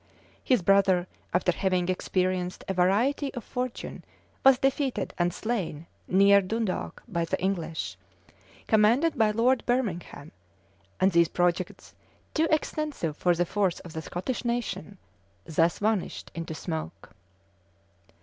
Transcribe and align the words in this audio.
His 0.43 0.63
brother, 0.63 1.05
after 1.31 1.51
having 1.51 1.87
experienced 1.87 2.63
a 2.67 2.73
variety 2.73 3.31
or 3.35 3.41
fortune, 3.43 4.03
was 4.43 4.57
defeated 4.57 5.13
and 5.19 5.31
slain 5.31 5.85
near 6.07 6.41
Dundalk 6.41 7.03
by 7.07 7.23
the 7.23 7.39
English, 7.39 7.97
commanded 8.65 9.15
by 9.15 9.29
Lord 9.29 9.63
Bermingham: 9.67 10.31
and 10.99 11.11
these 11.11 11.27
projects, 11.27 11.93
too 12.33 12.47
extensive 12.49 13.15
for 13.15 13.35
the 13.35 13.45
force 13.45 13.79
of 13.81 13.93
the 13.93 14.01
Scottish 14.01 14.43
nation, 14.43 14.97
thus 15.45 15.77
vanished 15.77 16.31
into 16.33 16.55
smoke. 16.55 17.11